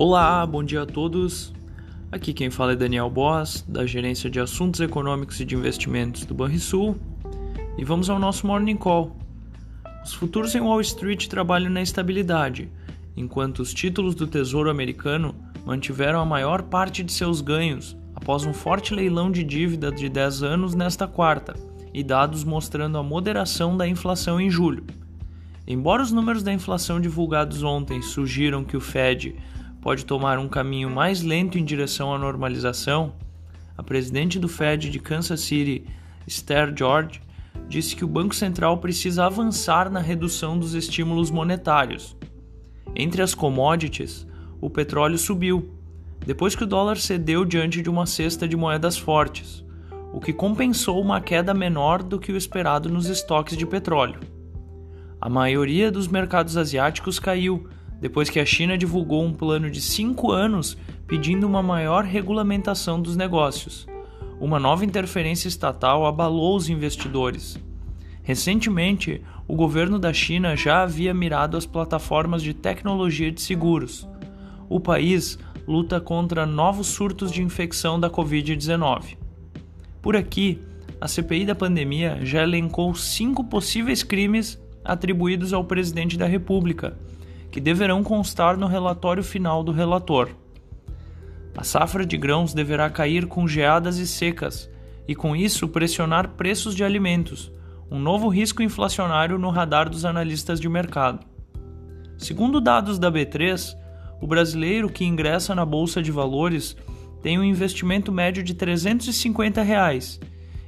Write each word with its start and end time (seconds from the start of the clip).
Olá, 0.00 0.46
bom 0.46 0.62
dia 0.62 0.82
a 0.82 0.86
todos. 0.86 1.52
Aqui 2.12 2.32
quem 2.32 2.50
fala 2.50 2.70
é 2.70 2.76
Daniel 2.76 3.10
Boas, 3.10 3.64
da 3.66 3.84
Gerência 3.84 4.30
de 4.30 4.38
Assuntos 4.38 4.78
Econômicos 4.78 5.40
e 5.40 5.44
de 5.44 5.56
Investimentos 5.56 6.24
do 6.24 6.32
Banrisul, 6.34 6.96
e 7.76 7.84
vamos 7.84 8.08
ao 8.08 8.16
nosso 8.16 8.46
Morning 8.46 8.76
Call. 8.76 9.16
Os 10.04 10.14
futuros 10.14 10.54
em 10.54 10.60
Wall 10.60 10.80
Street 10.82 11.26
trabalham 11.26 11.68
na 11.68 11.82
estabilidade, 11.82 12.70
enquanto 13.16 13.58
os 13.58 13.74
títulos 13.74 14.14
do 14.14 14.28
Tesouro 14.28 14.70
Americano 14.70 15.34
mantiveram 15.66 16.20
a 16.20 16.24
maior 16.24 16.62
parte 16.62 17.02
de 17.02 17.10
seus 17.10 17.40
ganhos 17.40 17.96
após 18.14 18.44
um 18.44 18.54
forte 18.54 18.94
leilão 18.94 19.32
de 19.32 19.42
dívida 19.42 19.90
de 19.90 20.08
10 20.08 20.44
anos 20.44 20.74
nesta 20.76 21.08
quarta, 21.08 21.56
e 21.92 22.04
dados 22.04 22.44
mostrando 22.44 22.98
a 22.98 23.02
moderação 23.02 23.76
da 23.76 23.88
inflação 23.88 24.40
em 24.40 24.48
julho. 24.48 24.86
Embora 25.66 26.04
os 26.04 26.12
números 26.12 26.44
da 26.44 26.52
inflação 26.52 27.00
divulgados 27.00 27.64
ontem 27.64 28.00
sugiram 28.00 28.62
que 28.62 28.76
o 28.76 28.80
Fed 28.80 29.34
pode 29.80 30.04
tomar 30.04 30.38
um 30.38 30.48
caminho 30.48 30.90
mais 30.90 31.22
lento 31.22 31.58
em 31.58 31.64
direção 31.64 32.14
à 32.14 32.18
normalização, 32.18 33.14
a 33.76 33.82
presidente 33.82 34.38
do 34.38 34.48
Fed 34.48 34.90
de 34.90 34.98
Kansas 34.98 35.40
City, 35.40 35.84
Esther 36.26 36.74
George, 36.76 37.20
disse 37.68 37.94
que 37.94 38.04
o 38.04 38.08
Banco 38.08 38.34
Central 38.34 38.78
precisa 38.78 39.26
avançar 39.26 39.90
na 39.90 40.00
redução 40.00 40.58
dos 40.58 40.74
estímulos 40.74 41.30
monetários. 41.30 42.16
Entre 42.94 43.22
as 43.22 43.34
commodities, 43.34 44.26
o 44.60 44.68
petróleo 44.68 45.18
subiu, 45.18 45.74
depois 46.26 46.56
que 46.56 46.64
o 46.64 46.66
dólar 46.66 46.96
cedeu 46.96 47.44
diante 47.44 47.80
de 47.80 47.88
uma 47.88 48.06
cesta 48.06 48.48
de 48.48 48.56
moedas 48.56 48.98
fortes, 48.98 49.64
o 50.12 50.20
que 50.20 50.32
compensou 50.32 51.00
uma 51.00 51.20
queda 51.20 51.54
menor 51.54 52.02
do 52.02 52.18
que 52.18 52.32
o 52.32 52.36
esperado 52.36 52.88
nos 52.88 53.06
estoques 53.06 53.56
de 53.56 53.66
petróleo. 53.66 54.20
A 55.20 55.28
maioria 55.28 55.90
dos 55.90 56.08
mercados 56.08 56.56
asiáticos 56.56 57.18
caiu, 57.18 57.68
depois 58.00 58.30
que 58.30 58.38
a 58.38 58.46
China 58.46 58.78
divulgou 58.78 59.24
um 59.24 59.32
plano 59.32 59.70
de 59.70 59.80
cinco 59.80 60.30
anos 60.30 60.76
pedindo 61.06 61.46
uma 61.46 61.62
maior 61.62 62.04
regulamentação 62.04 63.00
dos 63.00 63.16
negócios. 63.16 63.86
Uma 64.40 64.60
nova 64.60 64.84
interferência 64.84 65.48
estatal 65.48 66.06
abalou 66.06 66.56
os 66.56 66.68
investidores. 66.68 67.58
Recentemente, 68.22 69.22
o 69.48 69.56
governo 69.56 69.98
da 69.98 70.12
China 70.12 70.54
já 70.54 70.82
havia 70.82 71.12
mirado 71.12 71.56
as 71.56 71.66
plataformas 71.66 72.42
de 72.42 72.54
tecnologia 72.54 73.32
de 73.32 73.40
seguros. 73.40 74.06
O 74.68 74.78
país 74.78 75.38
luta 75.66 76.00
contra 76.00 76.46
novos 76.46 76.88
surtos 76.88 77.32
de 77.32 77.42
infecção 77.42 77.98
da 77.98 78.08
Covid-19. 78.08 79.16
Por 80.00 80.14
aqui, 80.14 80.60
a 81.00 81.08
CPI 81.08 81.46
da 81.46 81.54
pandemia 81.54 82.18
já 82.22 82.42
elencou 82.42 82.94
cinco 82.94 83.42
possíveis 83.44 84.02
crimes 84.02 84.60
atribuídos 84.84 85.52
ao 85.52 85.64
presidente 85.64 86.16
da 86.16 86.26
República 86.26 86.96
que 87.50 87.60
deverão 87.60 88.02
constar 88.02 88.56
no 88.56 88.66
relatório 88.66 89.22
final 89.22 89.62
do 89.62 89.72
relator. 89.72 90.30
A 91.56 91.64
safra 91.64 92.06
de 92.06 92.16
grãos 92.16 92.54
deverá 92.54 92.88
cair 92.88 93.26
com 93.26 93.48
geadas 93.48 93.98
e 93.98 94.06
secas, 94.06 94.70
e 95.08 95.14
com 95.14 95.34
isso 95.34 95.66
pressionar 95.68 96.30
preços 96.30 96.74
de 96.74 96.84
alimentos, 96.84 97.50
um 97.90 97.98
novo 97.98 98.28
risco 98.28 98.62
inflacionário 98.62 99.38
no 99.38 99.50
radar 99.50 99.88
dos 99.88 100.04
analistas 100.04 100.60
de 100.60 100.68
mercado. 100.68 101.26
Segundo 102.16 102.60
dados 102.60 102.98
da 102.98 103.10
B3, 103.10 103.76
o 104.20 104.26
brasileiro 104.26 104.90
que 104.90 105.04
ingressa 105.04 105.54
na 105.54 105.64
bolsa 105.64 106.02
de 106.02 106.12
valores 106.12 106.76
tem 107.22 107.38
um 107.38 107.44
investimento 107.44 108.12
médio 108.12 108.42
de 108.42 108.54
350 108.54 109.62
reais 109.62 110.20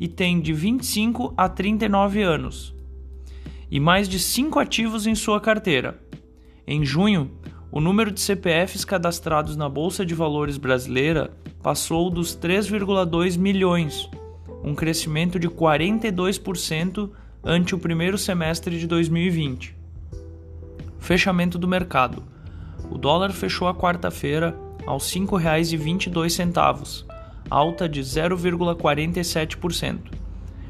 e 0.00 0.08
tem 0.08 0.40
de 0.40 0.52
25 0.52 1.34
a 1.36 1.48
39 1.48 2.22
anos 2.22 2.74
e 3.72 3.80
mais 3.80 4.06
de 4.06 4.18
5 4.18 4.58
ativos 4.58 5.06
em 5.06 5.14
sua 5.14 5.40
carteira. 5.40 5.98
Em 6.66 6.84
junho, 6.84 7.30
o 7.70 7.80
número 7.80 8.10
de 8.12 8.20
CPFs 8.20 8.84
cadastrados 8.84 9.56
na 9.56 9.68
Bolsa 9.68 10.06
de 10.06 10.14
Valores 10.14 10.58
brasileira 10.58 11.32
passou 11.62 12.08
dos 12.08 12.36
3,2 12.36 13.36
milhões, 13.36 14.08
um 14.62 14.72
crescimento 14.74 15.40
de 15.40 15.48
42% 15.48 17.10
ante 17.42 17.74
o 17.74 17.78
primeiro 17.78 18.16
semestre 18.16 18.78
de 18.78 18.86
2020. 18.86 19.74
Fechamento 21.00 21.58
do 21.58 21.66
mercado. 21.66 22.22
O 22.88 22.96
dólar 22.96 23.32
fechou 23.32 23.66
a 23.66 23.74
quarta-feira 23.74 24.56
aos 24.86 25.12
R$ 25.12 25.18
5,22, 25.20 27.04
alta 27.50 27.88
de 27.88 28.00
0,47%. 28.00 29.98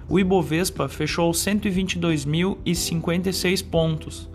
O 0.09 0.19
Ibovespa 0.19 0.89
fechou 0.89 1.27
aos 1.27 1.37
122.056 1.45 3.69
pontos, 3.69 4.32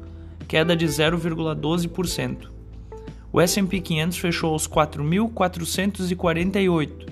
queda 0.48 0.76
de 0.76 0.86
0,12%. 0.86 2.50
O 3.32 3.40
S&P 3.42 3.82
500 3.82 4.18
fechou 4.18 4.54
aos 4.54 4.68
4.448, 4.68 7.08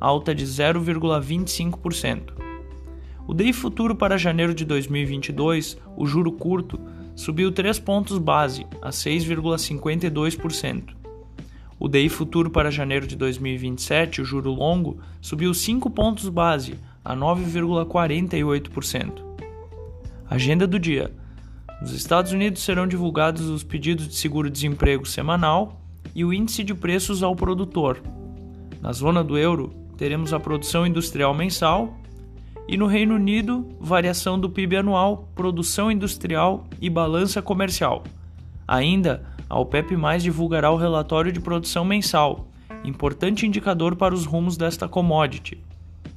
alta 0.00 0.34
de 0.34 0.46
0,25%. 0.46 2.32
O 3.26 3.34
DI 3.34 3.52
futuro 3.52 3.96
para 3.96 4.16
janeiro 4.16 4.54
de 4.54 4.64
2022, 4.64 5.76
o 5.96 6.06
juro 6.06 6.30
curto, 6.32 6.80
subiu 7.14 7.52
3 7.52 7.78
pontos 7.80 8.16
base 8.16 8.64
a 8.80 8.88
6,52%. 8.90 10.96
O 11.78 11.86
DI 11.88 12.08
futuro 12.08 12.48
para 12.48 12.70
janeiro 12.70 13.06
de 13.06 13.14
2027, 13.16 14.22
o 14.22 14.24
juro 14.24 14.50
longo, 14.50 14.98
subiu 15.20 15.52
5 15.52 15.90
pontos 15.90 16.26
base 16.28 16.76
a 17.04 17.14
9,48%. 17.14 19.28
Agenda 20.30 20.66
do 20.66 20.78
dia: 20.78 21.12
nos 21.80 21.92
Estados 21.92 22.32
Unidos 22.32 22.62
serão 22.62 22.86
divulgados 22.86 23.48
os 23.48 23.62
pedidos 23.62 24.08
de 24.08 24.16
seguro-desemprego 24.16 25.06
semanal 25.06 25.80
e 26.14 26.24
o 26.24 26.32
índice 26.32 26.64
de 26.64 26.74
preços 26.74 27.22
ao 27.22 27.36
produtor. 27.36 28.02
Na 28.80 28.92
zona 28.92 29.22
do 29.22 29.38
euro, 29.38 29.72
teremos 29.96 30.32
a 30.32 30.40
produção 30.40 30.86
industrial 30.86 31.34
mensal 31.34 31.96
e 32.68 32.76
no 32.76 32.86
Reino 32.86 33.14
Unido, 33.14 33.68
variação 33.80 34.38
do 34.38 34.50
PIB 34.50 34.76
anual, 34.76 35.28
produção 35.34 35.90
industrial 35.90 36.66
e 36.80 36.90
balança 36.90 37.40
comercial. 37.40 38.04
Ainda, 38.66 39.24
a 39.48 39.58
OPEP+ 39.58 39.96
divulgará 40.20 40.70
o 40.70 40.76
relatório 40.76 41.32
de 41.32 41.40
produção 41.40 41.84
mensal, 41.84 42.48
importante 42.84 43.46
indicador 43.46 43.96
para 43.96 44.14
os 44.14 44.26
rumos 44.26 44.56
desta 44.56 44.86
commodity. 44.86 45.58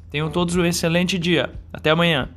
Tenham 0.10 0.30
todos 0.30 0.58
um 0.58 0.66
excelente 0.66 1.18
dia. 1.18 1.54
Até 1.72 1.90
amanhã. 1.90 2.30